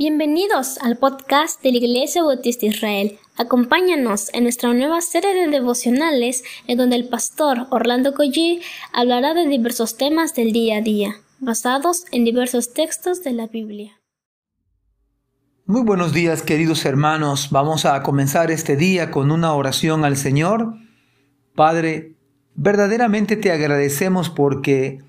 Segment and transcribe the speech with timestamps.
[0.00, 3.18] Bienvenidos al podcast de la Iglesia Bautista Israel.
[3.36, 8.60] Acompáñanos en nuestra nueva serie de devocionales en donde el pastor Orlando Collie
[8.92, 13.98] hablará de diversos temas del día a día, basados en diversos textos de la Biblia.
[15.66, 17.48] Muy buenos días queridos hermanos.
[17.50, 20.74] Vamos a comenzar este día con una oración al Señor.
[21.56, 22.14] Padre,
[22.54, 25.00] verdaderamente te agradecemos porque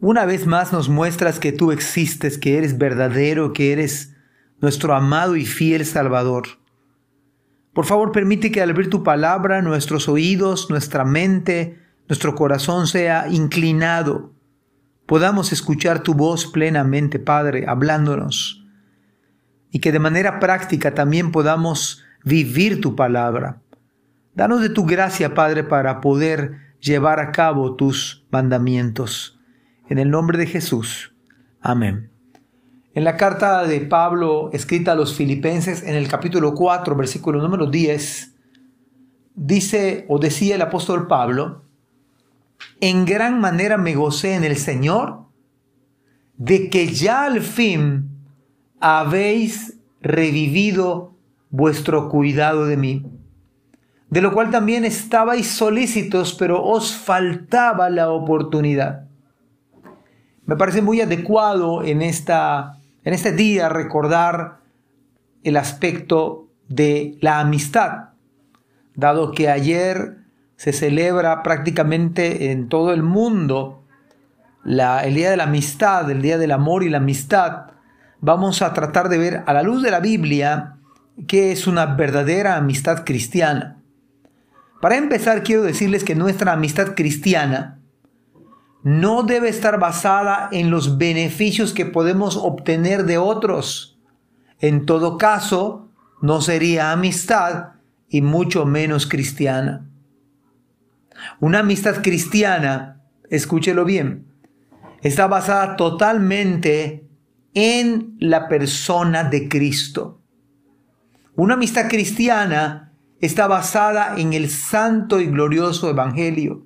[0.00, 4.15] una vez más nos muestras que tú existes, que eres verdadero, que eres
[4.60, 6.46] nuestro amado y fiel Salvador.
[7.72, 13.28] Por favor, permite que al abrir tu palabra nuestros oídos, nuestra mente, nuestro corazón sea
[13.28, 14.32] inclinado,
[15.04, 18.64] podamos escuchar tu voz plenamente, Padre, hablándonos,
[19.70, 23.60] y que de manera práctica también podamos vivir tu palabra.
[24.34, 29.38] Danos de tu gracia, Padre, para poder llevar a cabo tus mandamientos.
[29.88, 31.14] En el nombre de Jesús.
[31.60, 32.15] Amén.
[32.96, 37.66] En la carta de Pablo escrita a los filipenses en el capítulo 4, versículo número
[37.66, 38.34] 10,
[39.34, 41.62] dice o decía el apóstol Pablo,
[42.80, 45.26] en gran manera me gocé en el Señor
[46.38, 48.08] de que ya al fin
[48.80, 51.12] habéis revivido
[51.50, 53.04] vuestro cuidado de mí,
[54.08, 59.06] de lo cual también estabais solícitos, pero os faltaba la oportunidad.
[60.46, 64.58] Me parece muy adecuado en esta en este día recordar
[65.44, 68.08] el aspecto de la amistad,
[68.96, 70.16] dado que ayer
[70.56, 73.84] se celebra prácticamente en todo el mundo
[74.64, 77.66] el Día de la Amistad, el Día del Amor y la Amistad,
[78.20, 80.74] vamos a tratar de ver a la luz de la Biblia
[81.28, 83.76] qué es una verdadera amistad cristiana.
[84.82, 87.78] Para empezar, quiero decirles que nuestra amistad cristiana
[88.86, 93.98] no debe estar basada en los beneficios que podemos obtener de otros.
[94.60, 95.88] En todo caso,
[96.22, 97.70] no sería amistad
[98.08, 99.90] y mucho menos cristiana.
[101.40, 104.28] Una amistad cristiana, escúchelo bien,
[105.02, 107.08] está basada totalmente
[107.54, 110.20] en la persona de Cristo.
[111.34, 116.65] Una amistad cristiana está basada en el santo y glorioso Evangelio.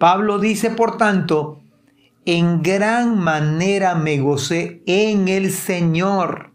[0.00, 1.60] Pablo dice, por tanto,
[2.24, 6.54] en gran manera me gocé en el Señor,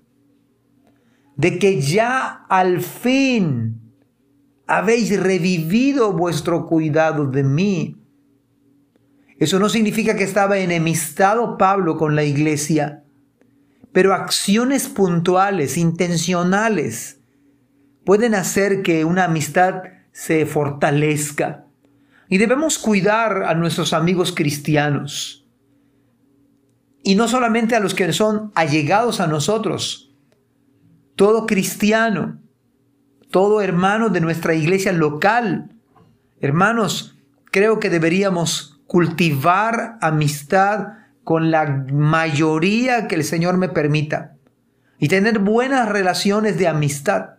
[1.35, 3.93] de que ya al fin
[4.65, 7.97] habéis revivido vuestro cuidado de mí.
[9.37, 13.03] Eso no significa que estaba enemistado Pablo con la iglesia,
[13.91, 17.19] pero acciones puntuales, intencionales,
[18.05, 21.64] pueden hacer que una amistad se fortalezca
[22.29, 25.45] y debemos cuidar a nuestros amigos cristianos.
[27.03, 30.11] Y no solamente a los que son allegados a nosotros.
[31.15, 32.41] Todo cristiano,
[33.29, 35.69] todo hermano de nuestra iglesia local.
[36.41, 37.15] Hermanos,
[37.51, 40.87] creo que deberíamos cultivar amistad
[41.23, 44.35] con la mayoría que el Señor me permita.
[44.97, 47.35] Y tener buenas relaciones de amistad.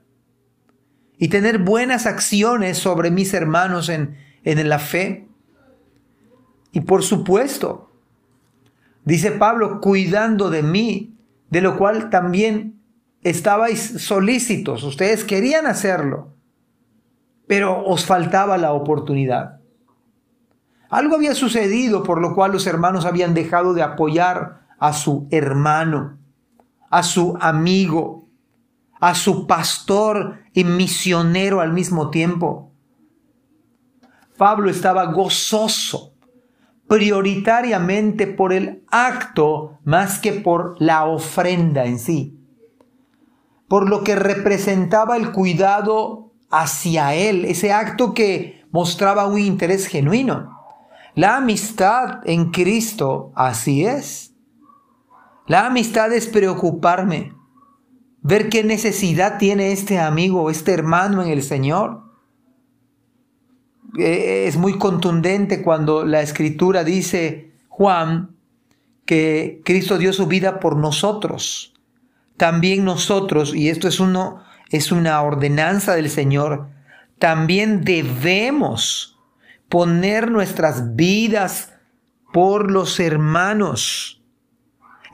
[1.19, 5.29] Y tener buenas acciones sobre mis hermanos en, en la fe.
[6.73, 7.91] Y por supuesto,
[9.05, 11.15] dice Pablo, cuidando de mí,
[11.51, 12.81] de lo cual también
[13.23, 16.33] estabais solícitos, ustedes querían hacerlo,
[17.47, 19.61] pero os faltaba la oportunidad.
[20.89, 26.19] Algo había sucedido por lo cual los hermanos habían dejado de apoyar a su hermano,
[26.91, 28.29] a su amigo,
[29.01, 32.73] a su pastor y misionero al mismo tiempo.
[34.37, 36.13] Pablo estaba gozoso
[36.89, 42.39] prioritariamente por el acto más que por la ofrenda en sí,
[43.69, 50.55] por lo que representaba el cuidado hacia él, ese acto que mostraba un interés genuino.
[51.15, 54.35] La amistad en Cristo así es.
[55.47, 57.33] La amistad es preocuparme,
[58.21, 62.06] ver qué necesidad tiene este amigo, este hermano en el Señor
[63.99, 68.37] es muy contundente cuando la escritura dice, Juan,
[69.05, 71.75] que Cristo dio su vida por nosotros.
[72.37, 76.69] También nosotros, y esto es, uno, es una ordenanza del Señor,
[77.19, 79.19] también debemos
[79.69, 81.73] poner nuestras vidas
[82.33, 84.23] por los hermanos.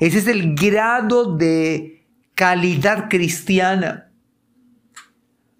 [0.00, 2.04] Ese es el grado de
[2.34, 4.10] calidad cristiana.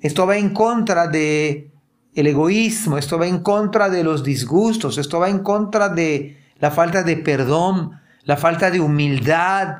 [0.00, 1.71] Esto va en contra de
[2.14, 6.70] el egoísmo, esto va en contra de los disgustos, esto va en contra de la
[6.70, 7.92] falta de perdón,
[8.24, 9.76] la falta de humildad,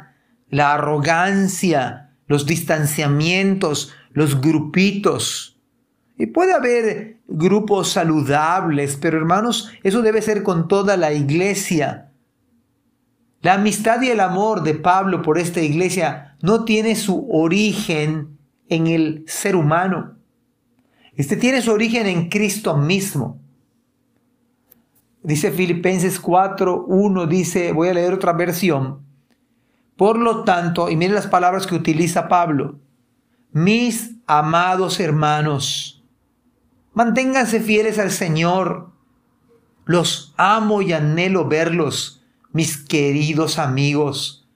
[0.49, 5.61] la arrogancia, los distanciamientos, los grupitos.
[6.19, 12.13] Y puede haber grupos saludables, pero hermanos, eso debe ser con toda la iglesia.
[13.41, 18.39] La amistad y el amor de Pablo por esta iglesia no tiene su origen
[18.69, 20.17] en el ser humano.
[21.17, 23.39] Este tiene su origen en Cristo mismo.
[25.23, 29.01] Dice Filipenses 4, 1, dice, voy a leer otra versión.
[29.97, 32.81] Por lo tanto, y miren las palabras que utiliza Pablo,
[33.53, 36.03] mis amados hermanos,
[36.95, 38.91] manténganse fieles al Señor.
[39.85, 44.49] Los amo y anhelo verlos, mis queridos amigos,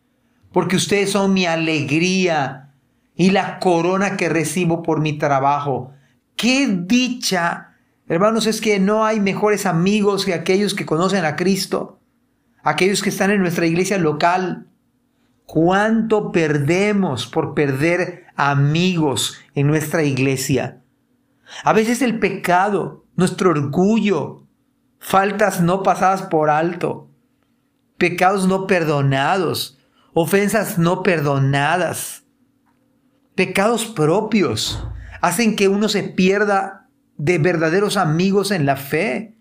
[0.53, 2.73] porque ustedes son mi alegría
[3.15, 5.93] y la corona que recibo por mi trabajo.
[6.37, 7.75] Qué dicha,
[8.09, 11.99] hermanos, es que no hay mejores amigos que aquellos que conocen a Cristo,
[12.63, 14.67] aquellos que están en nuestra iglesia local.
[15.47, 20.83] ¿Cuánto perdemos por perder amigos en nuestra iglesia?
[21.65, 24.43] A veces el pecado, nuestro orgullo,
[24.99, 27.09] faltas no pasadas por alto,
[27.97, 29.79] pecados no perdonados,
[30.13, 32.25] ofensas no perdonadas,
[33.35, 34.85] pecados propios,
[35.21, 39.39] hacen que uno se pierda de verdaderos amigos en la fe.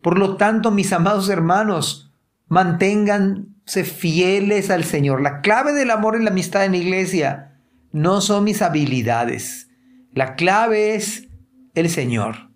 [0.00, 2.12] Por lo tanto, mis amados hermanos,
[2.48, 5.20] manténganse fieles al Señor.
[5.20, 7.58] La clave del amor y la amistad en la iglesia
[7.92, 9.68] no son mis habilidades.
[10.12, 11.28] La clave es
[11.74, 12.50] el Señor.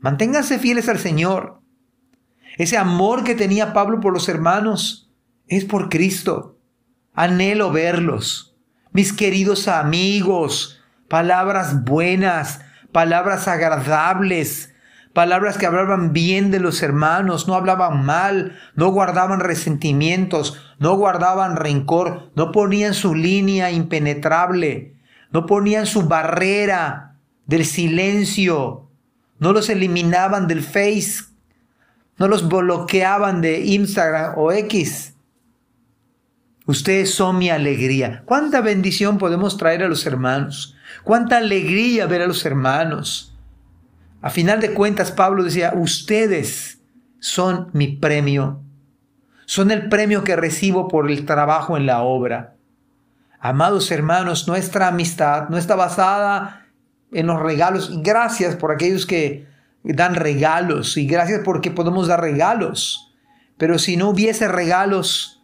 [0.00, 1.60] Manténganse fieles al Señor.
[2.56, 5.10] Ese amor que tenía Pablo por los hermanos
[5.46, 6.58] es por Cristo.
[7.14, 8.56] Anhelo verlos.
[8.92, 10.77] Mis queridos amigos,
[11.08, 12.60] palabras buenas,
[12.92, 14.72] palabras agradables,
[15.12, 21.56] palabras que hablaban bien de los hermanos, no hablaban mal, no guardaban resentimientos, no guardaban
[21.56, 24.94] rencor, no ponían su línea impenetrable,
[25.32, 27.16] no ponían su barrera
[27.46, 28.88] del silencio,
[29.38, 31.24] no los eliminaban del Face,
[32.18, 35.14] no los bloqueaban de Instagram o X.
[36.68, 38.24] Ustedes son mi alegría.
[38.26, 40.76] ¿Cuánta bendición podemos traer a los hermanos?
[41.02, 43.34] Cuánta alegría ver a los hermanos.
[44.20, 46.82] A final de cuentas, Pablo decía, ustedes
[47.20, 48.60] son mi premio.
[49.46, 52.56] Son el premio que recibo por el trabajo en la obra.
[53.40, 56.66] Amados hermanos, nuestra amistad no está basada
[57.12, 58.02] en los regalos.
[58.02, 59.46] Gracias por aquellos que
[59.84, 63.14] dan regalos y gracias porque podemos dar regalos.
[63.56, 65.37] Pero si no hubiese regalos,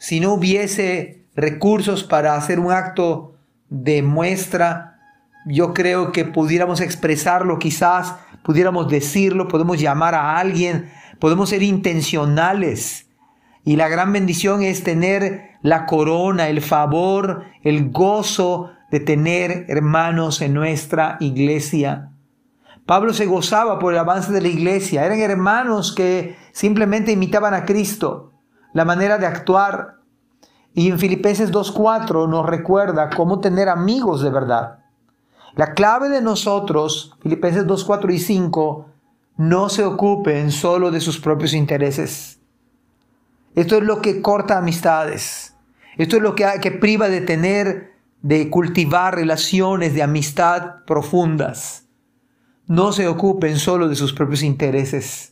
[0.00, 3.34] si no hubiese recursos para hacer un acto
[3.68, 4.98] demuestra,
[5.44, 13.10] yo creo que pudiéramos expresarlo quizás, pudiéramos decirlo, podemos llamar a alguien, podemos ser intencionales.
[13.62, 20.40] Y la gran bendición es tener la corona, el favor, el gozo de tener hermanos
[20.40, 22.10] en nuestra iglesia.
[22.86, 25.04] Pablo se gozaba por el avance de la iglesia.
[25.04, 28.30] Eran hermanos que simplemente imitaban a Cristo,
[28.72, 29.96] la manera de actuar,
[30.74, 34.78] y en Filipenses 2.4 nos recuerda cómo tener amigos de verdad.
[35.56, 38.86] La clave de nosotros, Filipenses 2.4 y 5,
[39.36, 42.38] no se ocupen solo de sus propios intereses.
[43.54, 45.56] Esto es lo que corta amistades.
[45.96, 51.86] Esto es lo que, que priva de tener, de cultivar relaciones de amistad profundas.
[52.66, 55.29] No se ocupen solo de sus propios intereses,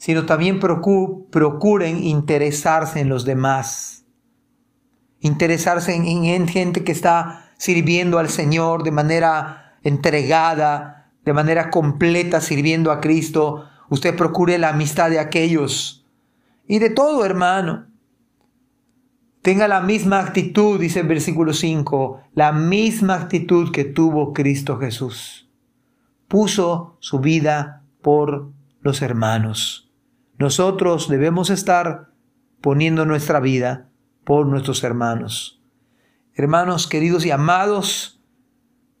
[0.00, 4.00] sino también procuren interesarse en los demás
[5.20, 12.90] interesarse en, gente que está sirviendo al Señor de manera entregada, de manera completa, sirviendo
[12.90, 13.66] a Cristo.
[13.90, 16.06] Usted procure la amistad de aquellos.
[16.66, 17.86] Y de todo, hermano.
[19.42, 25.48] Tenga la misma actitud, dice el versículo 5, la misma actitud que tuvo Cristo Jesús.
[26.28, 28.50] Puso su vida por
[28.82, 29.89] los hermanos.
[30.40, 32.14] Nosotros debemos estar
[32.62, 33.90] poniendo nuestra vida
[34.24, 35.62] por nuestros hermanos.
[36.32, 38.22] Hermanos queridos y amados,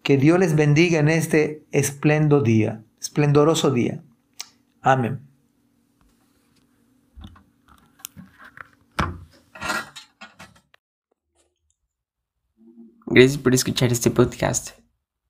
[0.02, 4.02] que Dios les bendiga en este espléndido día, esplendoroso día.
[4.82, 5.20] Amén.
[13.06, 14.72] Gracias por escuchar este podcast.